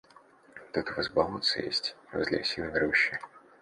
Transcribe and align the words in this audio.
Тут 0.71 0.89
у 0.89 0.95
вас 0.95 1.11
болотце 1.11 1.59
есть, 1.67 1.95
возле 2.11 2.39
осиновой 2.39 2.79
рощи. 2.79 3.19